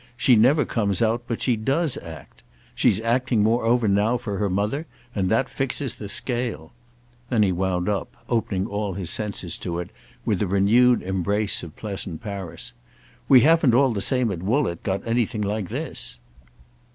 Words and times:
She 0.17 0.35
never 0.35 0.65
comes 0.65 0.99
out 1.03 1.25
but 1.27 1.43
she 1.43 1.55
does 1.55 1.95
act. 1.95 2.41
She's 2.73 2.99
acting 3.01 3.43
moreover 3.43 3.87
now 3.87 4.17
for 4.17 4.37
her 4.39 4.49
mother, 4.49 4.87
and 5.13 5.29
that 5.29 5.47
fixes 5.47 5.93
the 5.93 6.09
scale." 6.09 6.71
Then 7.29 7.43
he 7.43 7.51
wound 7.51 7.87
up, 7.87 8.17
opening 8.27 8.65
all 8.65 8.93
his 8.93 9.11
senses 9.11 9.59
to 9.59 9.77
it, 9.77 9.91
with 10.25 10.41
a 10.41 10.47
renewed 10.47 11.03
embrace 11.03 11.61
of 11.61 11.75
pleasant 11.75 12.19
Paris. 12.23 12.73
"We 13.29 13.41
haven't 13.41 13.75
all 13.75 13.93
the 13.93 14.01
same 14.01 14.31
at 14.31 14.41
Woollett 14.41 14.81
got 14.81 15.05
anything 15.05 15.43
like 15.43 15.69
this." 15.69 16.17